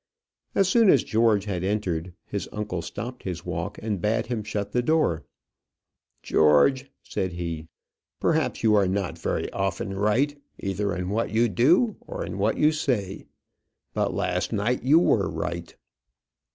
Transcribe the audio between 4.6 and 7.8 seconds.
the door. "George," said he,